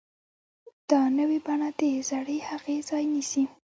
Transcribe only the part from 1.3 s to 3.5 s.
بڼه د زړې هغې ځای نیسي.